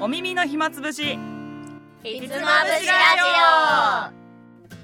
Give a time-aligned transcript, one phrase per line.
[0.00, 1.18] お耳の暇つぶし。
[2.04, 3.20] ひつまぶしラジ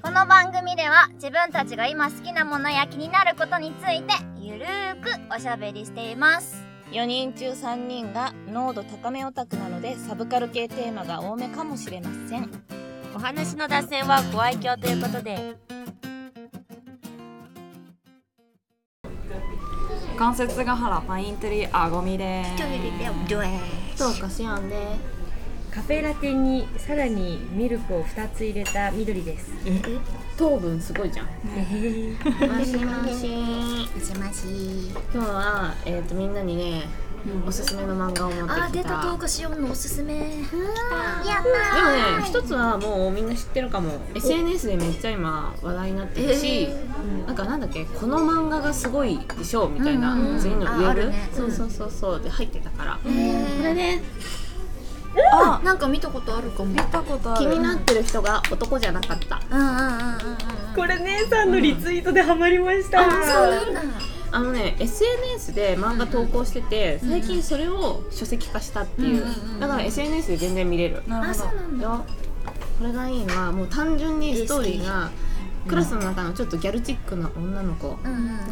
[0.01, 0.05] オ。
[0.05, 6.61] この番組では自分たちが今好きなものや気になることについてゆるーくおしゃべりしています。
[6.91, 12.51] 4人中3人が濃度高めオタクなのでサブカル系テーマが多めかもしれません。
[13.15, 15.55] お話の脱線はご愛嬌ということで
[20.15, 22.45] 関節ヶ原パイントリーあごみで。
[23.95, 24.75] すどうかしやんで
[25.71, 29.51] カフェラテにさらにミルクを2つ入れた緑です。
[30.37, 31.25] 糖分すごいじゃん。
[31.25, 36.83] もしもしもしもし今日は、えー、とみんなにね、
[37.47, 38.65] おすすめの漫画を持ってきた。
[38.65, 40.13] あー出た東花しおんのおすすめ。
[40.15, 40.29] やっで
[41.81, 43.99] もね一つはもうみんな知ってるかも。
[44.13, 46.69] SNS でめっちゃ今話題になってるし、
[47.25, 50.21] なんかなんだっけこの漫画がすごいでしょみたいな、うん。
[50.21, 51.29] うんうん次のウェブ、ああるね。
[51.33, 54.03] そうそうそうそうで入ってたから、これね。
[55.33, 56.65] あなんか見たことあるかも。
[56.65, 57.45] 見たことある。
[57.45, 59.41] 気になってる人が男じゃなかった。
[59.49, 59.95] うんうんうんうんうん
[60.75, 63.81] これ姉さんのリツイートでハマりました、そうなんだ
[64.35, 71.01] あのね SNS で漫画投稿してて最近それを書籍化したっていう、うんうんうんだから SNS で全然見れる。
[71.07, 71.83] なるほどあそうなんだ。
[71.85, 72.05] よ。
[72.77, 75.09] これがいいのはもう単純にストーリーが
[75.65, 77.97] クラスの中のちょっとギャルチックな女の子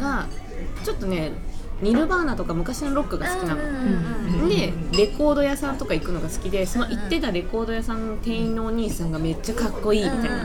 [0.00, 0.26] が
[0.82, 1.32] ちょっとね
[1.82, 10.44] ニルバーナとか昔のロックが好きなの、うんうんうんでレコード屋さんとか行くのが好きでその行ってたレコード屋さんの店員のお兄さんがめっちゃかっこいいみたいな、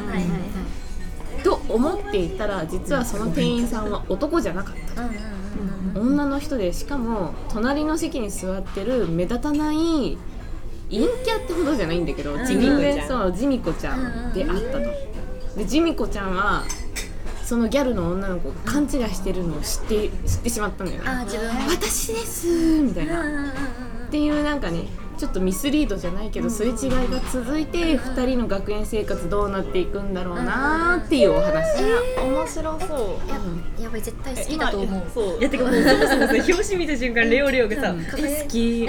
[1.44, 5.04] と思っていたら実はその店員さんは男じゃなかった。
[6.00, 10.18] 女の人でしかも隣の席に座ってる目立たない
[10.90, 14.80] 陰キャってほどじゃないんだけど地味ジミコちゃんそうジミコちゃんであったと。
[15.58, 16.64] でジミコちゃんは
[17.44, 21.10] そのギャルの女の子が勘違いしてるのを知って知ってしまったんだよね。
[21.70, 22.48] 私です
[22.82, 23.52] みたいな。
[24.08, 24.88] っていうなんかね
[25.20, 31.84] ちょっとミスリードじゃないけどすれ違いが続いて2人の学園生活どうなっていくんだろうなーっていうお話、
[32.24, 33.30] 面白そう。
[33.30, 35.04] ややばい絶対好きだと思う。
[35.14, 35.40] そう。
[35.40, 38.88] いやてかもうそもそもさ 表紙見た瞬間レオレオがさ「輝い好き」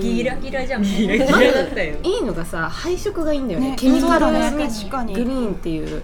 [0.00, 0.82] ギラギラじゃん。
[0.84, 1.52] ギラギラ。
[1.52, 3.70] だったよいいのがさ配色がいいんだよね。
[3.70, 5.14] ねケミカルそうだグね確かに。
[5.16, 5.88] リーンっていう。
[5.88, 6.00] 書書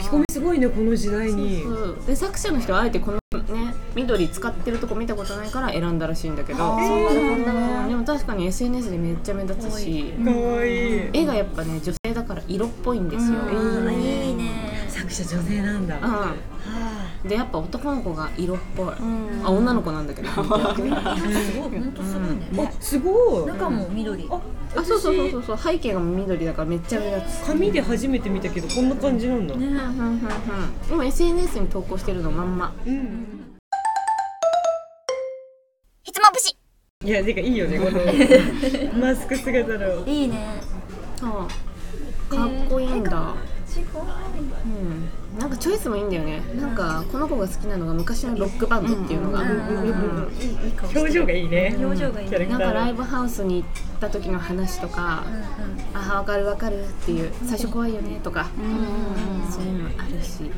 [0.00, 1.62] き込みすごいねこの時代に。
[1.62, 1.98] そう。
[2.04, 3.18] で作者の人はあえてこの
[3.54, 3.65] ね
[3.96, 6.76] 緑使ってるとこ見たことないから選んだらしいんだけど。
[6.76, 10.12] でも確かに SNS でめっちゃ目立つし。
[10.22, 11.10] かわいい。
[11.14, 13.88] 絵がやっぱね女性だから色っぽいんですよ、うん。
[13.88, 14.86] あいいね。
[14.88, 15.98] 作者女性なんだ。
[17.24, 18.90] うん、でやっぱ男の子が色っぽい、ん。
[19.42, 20.28] あ女の子なんだけど。
[20.30, 22.68] すごい本当すごいね。
[22.68, 23.46] あすごい。
[23.46, 24.28] 中も緑。
[24.30, 25.42] あそうそうそうそう。
[25.42, 27.46] そう背景が緑だからめっちゃ目立つ。
[27.46, 29.80] 紙で初めて見たけどこんな感じなんだ、うんうんうんう
[30.16, 30.20] ん。
[30.86, 32.74] でも SNS に投稿してるのまんま。
[32.86, 33.45] うん
[37.06, 38.00] いやてかいいよねこの
[39.00, 40.04] マスク姿の。
[40.04, 40.60] いいね。
[41.16, 41.30] そう。
[42.28, 43.34] かっこいいんだ、
[44.64, 46.42] うん、なんかチョイスもいいんだよね。
[46.60, 50.28] なんかこの子が好きなのが昔のロックバンドっていうのが、うん
[50.82, 55.22] 表情がいいね表情がいいキャラクターなんかライブハウスに行った時の話とか、
[55.94, 57.30] あわかるわかるっていう。
[57.44, 58.48] 最初怖いよねとか、
[59.48, 60.05] そういうのあ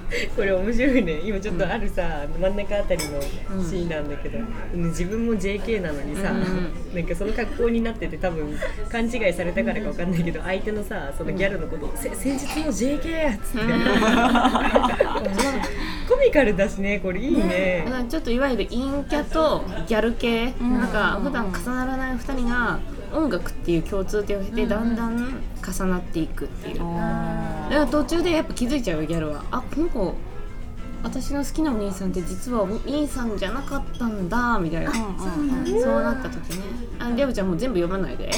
[0.34, 1.20] これ面白いね。
[1.24, 4.38] 今ちょっとあるさ、真ん中あたりのシーンなんだけど、
[4.74, 8.56] うん自分も JK なのにさ、うなんかその格好になってて多分
[8.90, 13.60] 勘違いされたからかわかんないけど相手のさそのギャルのことを「せ先日の JK!」っつって、
[16.08, 17.84] コミカルだしねこれいいね。
[18.08, 22.78] ちょっといわゆる陰キャとギャル系、なんか普段重ならない2人が
[23.12, 29.44] 音楽っていう共通点を経てだんだん重なっていくっていう、だから途中でやっぱ気づいちゃうよギャルは。
[29.50, 30.14] あこの子
[31.00, 35.04] 私の好きなお兄さんって実はお兄さんじゃなかったんだみたいな、そう
[36.02, 36.64] なった時ね。
[36.98, 38.28] あデブちゃんもう全部読まないで。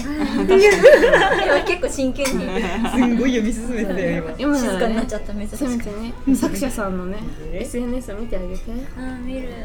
[1.66, 2.44] 結構真剣に
[2.90, 5.56] すんごい読み進めてたよ静かになっちゃっためく。
[5.56, 5.80] てね
[6.36, 7.20] 作者さんのね
[7.50, 8.60] え SNS を見てあげて。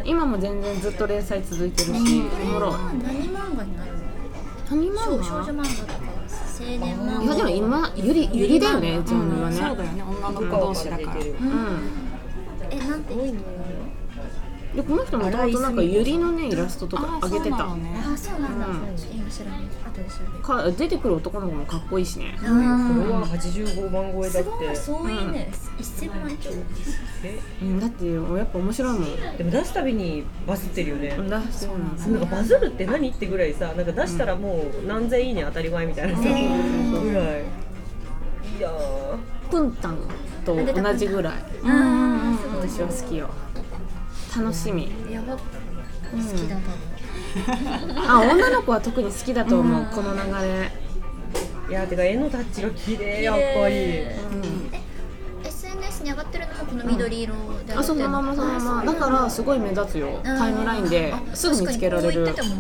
[0.06, 2.72] 今も全然ずっと連載続いてるしおもろい。
[3.04, 4.04] 何漫画になるの？
[4.70, 5.94] 何漫少女画漫画とか
[6.59, 7.23] 青年漫画。
[7.23, 10.03] いやでも今ゆりゆりだよねジャンルはね、そうだよね。
[10.03, 11.09] 女の子同士だから。
[11.16, 11.22] うん。
[12.72, 13.16] えなんて？
[13.16, 13.41] 言うの
[14.76, 17.56] でこの人もともとなんかゆりのねイラストとか上げてた。
[17.56, 18.04] あそうなのね。
[18.06, 18.68] あそうなんだ。
[18.68, 18.74] うん。
[19.14, 20.44] 今知らない後で調べる。
[20.44, 22.36] か出てくる男の子もかっこいいしね。
[22.40, 24.50] これは85万超えだすって。
[24.50, 25.50] ごいそういいね
[25.80, 26.50] 1000万超
[27.24, 29.38] えうんだってやっぱ面白いもん。
[29.38, 37.44] でも出すたびにバズってるよね、だそうなんですなんかバズるって何ってぐらいさなんか出したらもう何千いいね当たり前みたいなさ、ぐらい。
[38.60, 39.18] いやー。
[39.50, 39.98] プンタン
[40.44, 41.34] と同じぐらい。
[41.64, 42.36] うん。
[42.62, 43.30] 私は好きよ
[44.35, 44.90] 楽しみ。
[45.11, 45.35] やば。
[45.35, 45.40] 好
[46.37, 46.58] きだ
[48.08, 50.72] あ女の子は特に好きだと思う、この流れ。
[51.70, 54.05] いやてか絵のタッチが綺麗やっぱり。
[55.43, 57.40] SNS に上がってるのもこの緑色で
[57.70, 60.20] 上があそってるのままそのままだからすごい目立つよ。
[60.23, 62.26] タイムラインですぐ見つけられる。
[62.28, 62.55] 確かに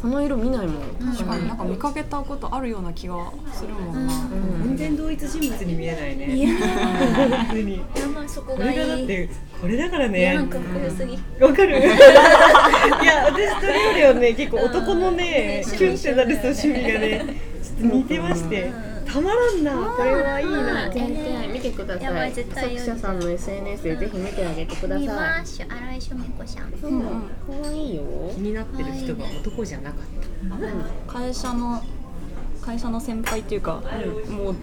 [0.00, 1.48] この色見ないもん確かに。
[1.48, 6.26] なんか見かけたことあるような気がするもんな、完全同一人物に見えないね
[8.34, 8.78] そここがいい。
[8.78, 9.28] れがだって
[9.60, 11.18] これだからいやねなんかっこよすぎ。
[11.40, 11.78] わかる？
[11.78, 17.24] いや私それよりはね結構男のねうんキュンってなる趣味がね
[17.62, 18.70] ちょっと似てまして
[19.10, 19.72] たまらんな。
[19.96, 20.86] これはいいな。
[20.88, 21.00] 見て
[21.52, 22.30] 見てくだやばさい。
[22.30, 25.68] い絶対作者さんの SNS でぜひ見てあげてくだ見さましょう。
[25.70, 26.70] 新井しみこさん。
[26.70, 27.02] いうん。
[27.02, 28.02] かわいいよ。
[28.34, 31.12] 気になってる人が男じゃなかった。
[31.12, 31.82] 会社の
[32.64, 33.82] 会社の先輩っていうか、
[34.30, 34.56] もう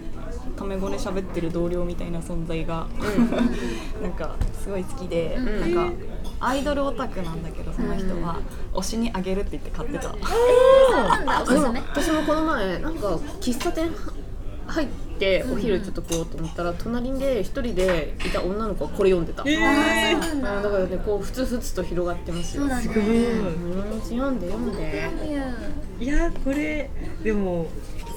[0.56, 2.88] タメ語で喋ってる同僚みたいな存在が、
[4.02, 5.74] なんかすごい好きで、ん。
[5.74, 5.96] なんか
[6.40, 8.40] アイドルオタクなんだけどその人は、
[8.74, 10.14] 推しにあげるって言って買ってた。
[11.36, 13.90] 私もこの前なんか喫茶店
[14.66, 14.88] 入っ
[15.18, 20.70] てお昼ちょっと食おうと思ったら隣で一人でいた女の子がこれ読んでた、えあそうなんだ。
[20.70, 22.62] からねこうふつふつと広がってますよ。
[22.62, 22.82] そうだね。
[22.82, 24.00] すごいうん。
[24.00, 25.10] 読んで読んで。
[26.00, 26.90] いやこれ
[27.22, 27.68] でも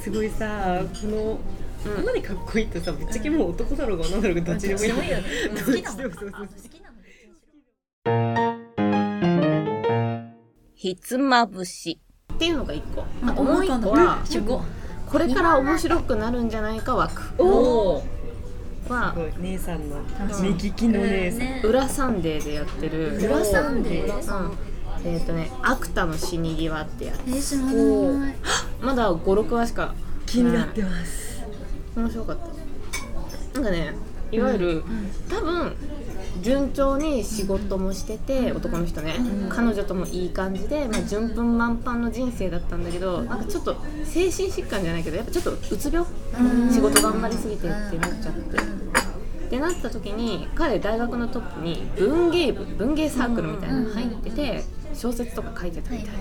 [0.06, 1.40] すごいさこのこ
[1.84, 4.92] こまでかっこいいとさぶっちゃけもう男だろうが女だろうがどっちでもいい。
[4.92, 5.18] 好きなもん
[5.56, 6.38] でもそうそうそう好
[6.70, 6.98] きなも
[10.22, 10.34] ん
[10.76, 12.00] ひつまぶし。
[12.36, 13.02] っていうのが一個。
[13.02, 14.22] あともう一個は
[15.10, 17.24] これから面白くなるんじゃないか枠。
[17.40, 18.04] おお
[18.88, 19.96] は姉さんの
[20.40, 23.18] 目利きの姉さん、ね裏サンデーでやってる。
[23.18, 24.75] 裏サンデーうん
[25.06, 27.18] えっ、とね「アクタの死に際」ってやつ。
[27.28, 28.34] えー、
[28.82, 29.94] まだ56話しか
[30.26, 31.44] 気になってます、
[31.96, 32.38] 面白かっ
[33.54, 33.60] た。
[33.60, 33.94] なんかね
[34.32, 34.84] いわゆる、
[35.30, 35.74] 多分
[36.42, 39.16] 順調に仕事もしてて、男の人ね、
[39.50, 46.06] 彼女ともいい感じで、まあ、順風満帆の人生だったんだけどなんかちょっと精神疾患じゃないけどやっぱちょっとうつ病、
[46.72, 48.86] 仕事頑張りすぎてってなっちゃって。
[49.46, 54.64] ってなった時に彼大学のトップに文芸部文芸サークルみたいなの入ってて
[54.96, 56.08] 小説とか書いてたみたい。
[56.08, 56.14] な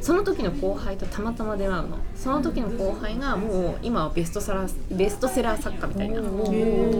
[0.00, 1.98] その時の後輩とたまたま出会うの。
[2.14, 6.20] その時の後輩がもう今はベストセラーベストセラー作家みたいな。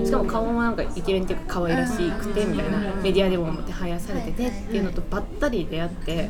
[0.04, 2.78] しかも顔もなんかイケメンっていうか可愛らしくてみたいな。
[2.96, 6.28] メディアでももてはやされててっていうのとばったり出会って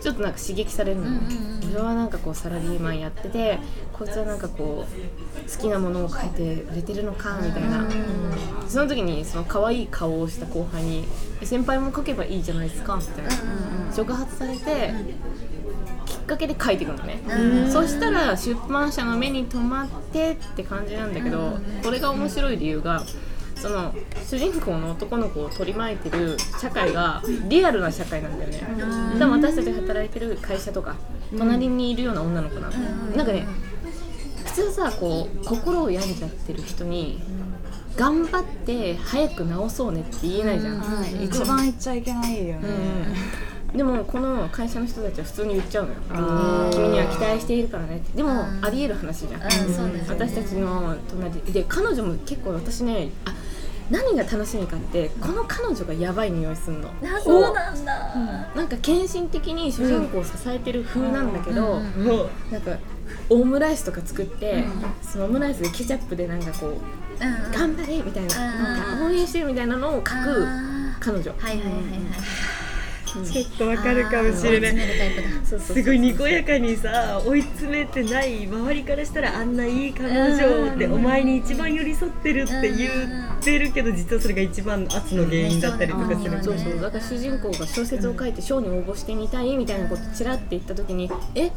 [0.00, 1.06] ちょっとなんか刺激されるの。
[1.06, 1.20] よ
[1.72, 3.58] 俺はなんかこうサラリーマンやってて
[3.92, 7.84] こいつはなんかこう好きなものを書いて売れてるのかみたいな。
[8.68, 11.04] その時にその可愛い顔をした後輩に
[11.42, 13.30] 「先輩も書けばいいじゃないですか」みたいな。
[13.92, 14.92] 触発されて
[16.06, 17.22] きっかけで書いていくのね。
[17.70, 23.02] そしたら出版社の目に留まってって感じなんだけどこれが面白い理由が
[23.60, 23.94] その
[24.26, 28.62] 主人公の男の子を取り巻いてる社会がリアルな社会なんだよね。
[29.18, 30.96] 多分私たちが働いてる会社とか
[31.36, 32.72] 隣にいるような女の子なの。
[33.16, 33.46] なんかね
[34.44, 37.20] 普通さこう心を病んじゃってる人に
[37.96, 42.68] 頑張って早く治そうねって言えないじゃん、はい、一番言っちゃいけないよね、
[43.70, 45.96] うん、でもこの会社の人たちは普通に言っちゃうのよ。
[46.72, 48.16] 君には期待しているからねって。
[48.16, 48.64] でもうん。
[48.64, 49.48] ありえる話じゃん、うん。
[50.08, 51.40] 私たちの隣。
[51.42, 53.34] でで彼女も結構私ねあ
[53.90, 56.88] 何が楽しみかってこの彼女がやばい匂いすんの。
[56.88, 58.14] あそうなんだ。
[58.54, 62.06] なんか献身的に主人公を支えてる風なんだけど、うん
[62.52, 62.78] なんか
[63.28, 64.64] オムライスとか作って、
[65.02, 66.78] そのオムライスでケチャップでなんかこううん
[67.52, 70.08] 頑張れみたいな,、うんなんか応援してるみたいなのを書く
[70.46, 71.30] あ彼女。
[71.32, 71.80] ーはいはいはいはい
[73.24, 74.76] ちょっとわかるかもしれない。
[75.44, 91.50] すごいにこやかにさ追い詰めてない周りからしたらあんないい彼女ってお前に一番寄り添ってるって言ってるけど実はそれが一番の圧の原因だったりとかするそうそうだから主人公が小説を書いて賞に応募してみたいみたいなことちらって言った時に「えあ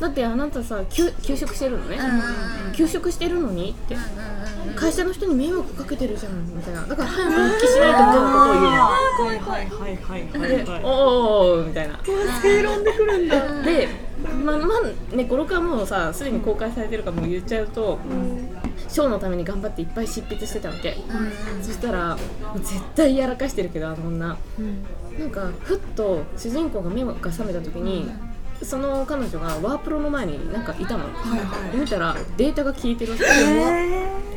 [0.00, 1.98] だってあなたさ休休職してるのね。
[1.98, 3.96] ー休職してるのに?」って。
[4.76, 6.82] 会社の人に迷惑かけてるじゃんみたいな。
[6.86, 9.50] だから早く復帰しないとみたいなことを言うの。
[9.50, 9.70] はいはいはい。
[9.70, 12.00] はいはいはいでおーおみたいな。
[12.42, 13.62] 正論でくるんだ。
[13.62, 13.88] で
[14.44, 14.74] まま
[15.12, 17.98] あね56はもうさすでに公開されてるからもう言っちゃうと
[18.88, 20.96] 賞、のために頑張っていっぱい執筆してたわけ、
[21.62, 22.18] そしたら
[22.56, 24.36] 絶対やらかしてるけどあの女、
[25.18, 28.10] なんかふっと主人公が目が覚めた時に、
[28.62, 31.04] その彼女がワープロの前になんかいたの、
[31.74, 33.24] 見たらデータが消えてるわけ、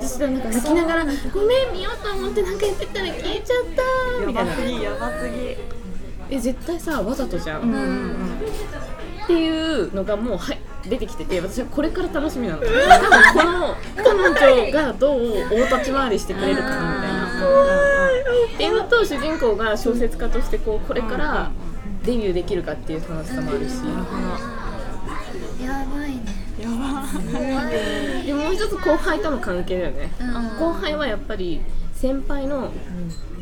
[0.01, 3.58] そしたらなんか泣きながら「ごめん見ようと思ってなんかやってたら消えちゃっ
[4.22, 4.56] た」みたいな。
[4.56, 5.58] ぎやばすぎ。
[6.30, 7.62] え絶対さわざとじゃん、
[9.24, 12.75] っていうのがもうはい出てきてて私はこれから楽しみなの多分
[14.03, 17.24] この彼女がどう大立ち回りしてくれるかなみたいな。
[18.53, 21.51] っていうのと主人公が小説家としてこうこれから
[22.06, 23.74] デビューできるかっていう楽しさもあるし、
[25.64, 26.24] やばいね。
[26.60, 27.04] やば
[28.26, 30.28] でもう一つ後輩との関係だよね、うん。
[30.60, 31.62] 後輩はやっぱり
[31.96, 32.72] 先輩の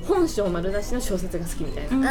[0.08, 2.04] 本性丸出しの小説が好きみたいな、うん。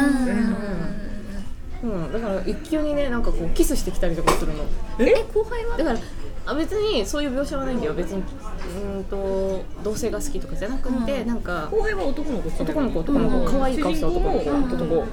[1.83, 2.05] うん。
[2.05, 2.13] うん。
[2.13, 4.65] だから一級にねなんかこうキスしてきたりとかするの。
[4.99, 5.25] え？
[5.33, 5.77] 後輩は？
[5.77, 5.99] だから
[6.45, 7.93] あ別にそういう描写はないんだよ。
[7.93, 14.63] 別にうーんと同性が好きとかじゃなくて、なんか後輩は男の子男の子男の子、可愛い顔した男の子、うん。
[14.65, 15.07] 男の子、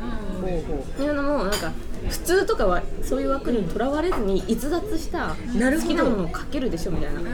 [0.48, 1.72] っていうのもなんか
[2.08, 5.34] 普通とかはそういう枠にとらわれずに逸脱した好
[5.80, 7.24] きなものをかけるでしょみたいな、う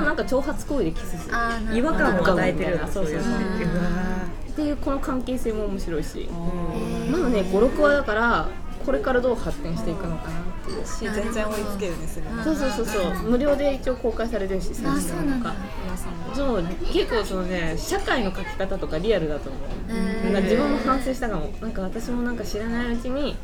[0.00, 1.34] ん、なんか挑発行為でキスする。
[1.76, 3.20] 違和感を与えてるそうそうそう。
[3.20, 6.22] っていうこの関係性も面白いし。
[6.22, 8.48] へまだね56話だから
[8.84, 13.30] これからどう発展していくのかなっていうし全然追いつけるねすぐそうそうそうそう。
[13.30, 15.54] 無料で一応公開されてるし最あ新話とか。
[15.84, 20.24] 皆さんもそう結構そのね社会の書き方とかリアルだと思う。
[20.24, 21.52] なんか自分も反省したかも。
[21.60, 23.36] なんか私もなんか知らないうちに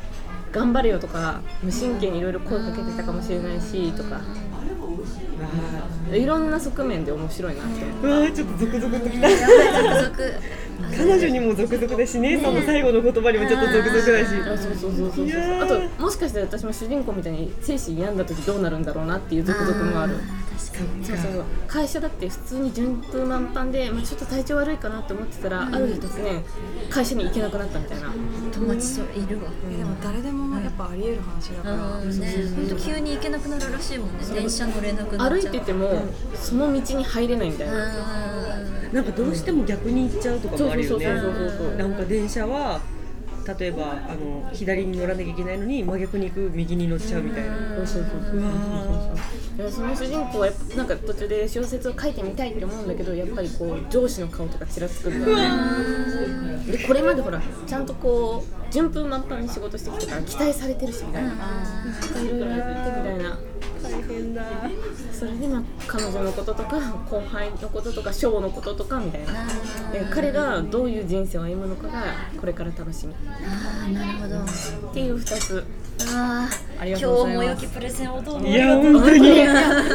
[0.52, 4.20] 頑張れよとか無神経にいろいろ声かけてたかもしれないしとか。
[6.12, 9.28] いろんな側面で面白いなって思ううわーちょっとゾクゾクときた。
[9.28, 10.34] やばい続々
[10.96, 14.34] 彼女にもゾクゾクだし姉さんの最後の言葉にもちょっとゾクゾクだし。
[14.40, 15.26] あそうそうそうそう。
[15.26, 15.64] いやそうー。
[15.64, 20.16] あともしかしたら私も主人公みたいに精神病んだ時どうなるんだろうなっていう続々もある
[20.58, 20.72] そ
[21.14, 21.44] うそうそう。
[21.66, 26.42] 会社だって普通に順風満帆で、まあ、ちょっと体調悪いかなって思ってたら、ある日突然
[26.90, 28.12] 会社に行けなくなったみたいな、
[28.52, 29.50] 友達そういるわ。
[29.50, 32.20] でも誰でもやっぱあり得る話だから、うん。
[32.20, 32.34] ね。
[32.56, 34.24] 本当急に行けなくなるらしいもんね。
[34.34, 36.02] 電車乗れなくなっ歩ちゃいうてても、
[36.34, 38.94] その道に入れないみたいな、うん。
[38.94, 41.06] なんかどうしても逆に行っちゃうとかもあるよね。
[41.06, 41.76] そうそうそうそうそう。
[41.76, 42.80] なんか電車は
[43.58, 47.56] 例えばあの左に乗らなきゃいけないのに真逆に行く右に乗っちゃうみたいな。
[47.76, 48.12] そうそうそう
[49.56, 49.70] そう。
[49.70, 61.38] その主人公はなんか途中で小説を書いてみたいって思うんだけどやっぱりこう上司の顔とかちらつくんだよねでこれまでほらちゃんとこう順風満帆に仕事してきたから期待されてるしみたいな、なん。
[61.38, 63.38] かいろいろやってみたいな。
[63.55, 63.55] 大
[64.08, 64.42] 変だ。
[65.12, 66.78] それでまあ彼女のこととか
[67.10, 69.46] 後輩のこととかショーのこととかみたいな。
[69.92, 72.02] で彼がどういう人生を歩むのかが
[72.38, 73.12] これから楽しみ。
[73.12, 74.92] っあーなるほど。
[74.92, 75.64] ていう2つ
[76.14, 76.48] あ
[76.78, 79.20] あ今日も良きプレゼンをどうもいや本当に。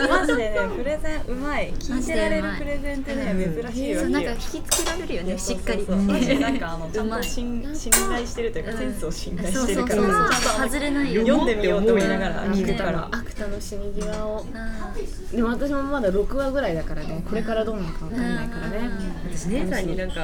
[0.10, 1.72] マジでねプレゼンうまい。
[1.74, 5.88] 聞いてられるプレゼンってね珍しいよなんか引きつけられるよねしっかり。
[5.88, 13.08] マジでなんかあのちゃんと信信頼してるというかセンスを信頼してるかそうそうらちゃんと外れないよ読んでみようと思いながら聞くから。
[13.12, 14.94] アクタの死に際をあ
[15.32, 18.90] でも私もまだ6話ぐらいだからねこれからどうなるか分かんないからね。
[19.32, 20.22] 私姉さんになんか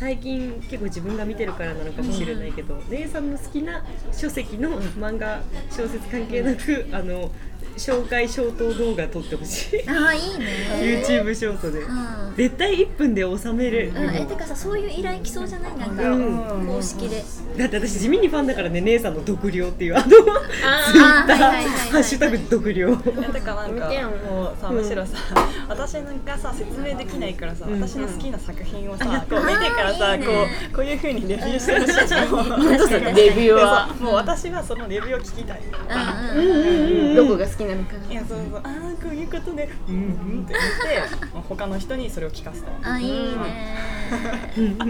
[0.00, 7.30] 最近結構自分が見てるからなのかもしれないけど、姉さんの好きな書籍の漫画小説関係なくあの
[7.76, 9.80] 紹介消灯動画撮ってほしい。
[9.80, 10.46] ーあーいいね。
[11.02, 11.80] YouTube ショートで。
[11.80, 12.34] うん。
[12.36, 15.78] 絶対1分で収める、うん、えてかさそういう依頼来そうじゃない？
[15.78, 16.66] なんか、うん。
[16.66, 17.22] 公式で。
[17.56, 21.30] だって私地味にファンだからね姉さんの毒量っていうあのあー。
[21.30, 21.70] はいはいはいはい。
[21.90, 23.10] ハッシュタグ毒量て
[23.40, 23.90] かなんか
[24.30, 25.16] もうさむしろさ、
[25.68, 27.80] 私なんかさ説明できないからさ、うん。
[27.80, 30.24] 私の好きな作品をさ、こう見てからさこ
[30.72, 33.88] うこういう風にレビューしてほしいじゃんもう本当だレビューは。
[33.88, 35.60] そうもう私はそのレビューを聞きたい。
[36.36, 36.46] うん
[37.10, 37.16] うん。
[37.16, 37.59] どこが好き？
[37.66, 38.60] なのかいやそうそう。
[38.62, 43.76] ああこういうことでうんうんって言って 他の人にそれを聞かせたあいいね。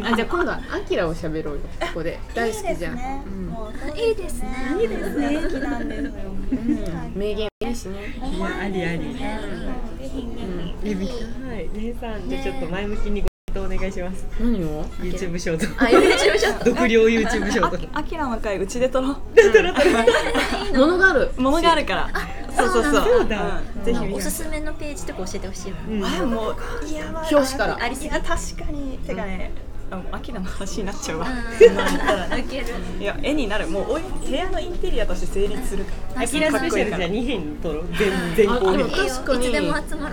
[0.04, 1.60] あじゃあ今度はアキラを喋ろうよ。
[1.80, 2.18] ここで。
[2.34, 2.98] 大好きじゃん。
[3.26, 3.46] うん。
[3.46, 4.50] もういいですね。
[4.80, 5.40] いいですね。
[5.42, 6.10] 好きなんですよ。
[7.14, 7.98] 名言いいしね。
[8.22, 8.40] い。
[8.40, 9.16] やありあり。
[10.84, 11.12] え見た
[11.60, 11.68] い。
[11.74, 13.24] 姉さんじゃあちょっと前向きに
[13.54, 14.26] ごお願いします。
[14.40, 15.84] 何を？YouTube ショート。
[15.84, 16.64] あ YouTube ショット。
[16.66, 17.88] 毒量 YouTube ショート。
[17.92, 22.10] あきらの会うちで撮ろうものがあるものがあるから
[22.68, 23.04] そうそうそう。
[23.20, 23.60] そうだ。
[23.60, 26.04] んぜひおすすめのページとか教えてほしいわうん。
[26.04, 27.78] あもういや表紙から。
[27.80, 28.36] ありすぎ確か
[28.70, 28.98] に。
[28.98, 29.69] てかねあ
[30.12, 31.26] アキラの話になっちゃうわ。
[33.00, 33.66] いや絵になる。
[33.68, 35.90] もうおい部屋のインテリアとして成立するか。
[36.14, 37.84] らアキラスペシャルじゃあ2編撮ろう。
[37.98, 39.50] 全全あで確かに。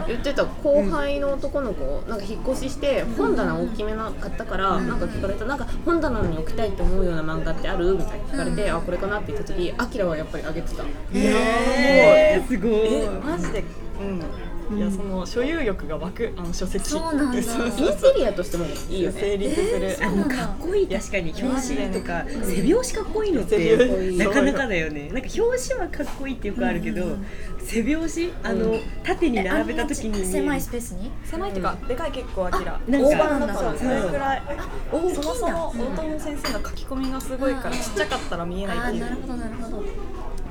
[0.08, 5.46] 言ってた後輩の男の子なんか引っ越しして本棚大きめなかったからなんか聞かれた。
[5.46, 7.94] なんか本棚に置きたいと思うような漫画ってある？
[7.94, 8.34] みたいな。
[8.34, 10.84] 聞かれてあこれかなって言った時アキラはやっぱりあげてた。
[11.14, 12.48] えー。
[12.48, 12.72] すごい。
[12.74, 13.64] えマジで？
[14.00, 14.22] うん
[14.70, 16.90] いやその所有欲が湧くあの書籍。
[16.90, 17.42] そうなんだ。
[17.42, 17.90] そうイそう。
[17.90, 19.22] ンテリアとしてもいいよね。
[19.22, 19.98] 成立する。
[20.02, 25.10] あのかっこいい確かに表紙とか背表紙かっこいいのって紙なかなかだよね。
[25.10, 27.18] なんか表紙はかっこいいってよくあるけど
[27.60, 31.12] 背表紙あの縦に並べた時に狭いスペースに？
[31.24, 32.80] 狭いっていうかでかい結構アキラ。
[32.88, 34.44] なんか大判なんだそうそれくらい
[34.92, 38.78] 大きいんだそもそも大友先生の書き込みがすごいからちっちゃかったら見えない。
[38.78, 39.84] っていうあーなるほどなるほど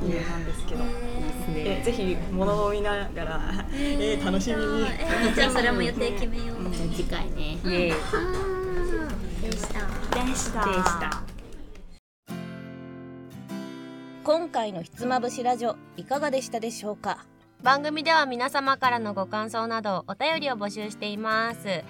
[0.03, 1.16] 理由なんですけどえ
[1.49, 3.41] えぜひ物を見ながら
[3.73, 4.83] えー楽しみに。
[4.83, 6.73] えーじゃあそれも予定決めよう。
[6.95, 7.33] 次回ね。
[7.37, 7.93] イエーイ。
[9.43, 9.81] でした。
[10.25, 10.65] でした。
[10.65, 11.23] でした。
[14.25, 17.25] 今回のひつまぶしラジオいかがでしたでしょうか？
[17.63, 21.85] 番組では皆様からのご感想などお便りを募集しています。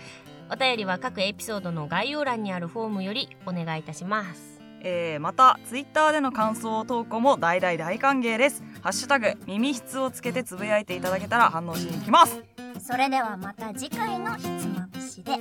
[0.48, 4.55] お便りは各エピソードの概要欄にあるフォームよりお願いいたします
[4.88, 8.62] えーまたツイッターでの感想投稿も大大大歓迎です。
[8.82, 12.40] ハッシュタグ耳質をつけてつぶやいていただけたら反応しに行きます。
[12.80, 15.32] それではまた次回のひつまぶしで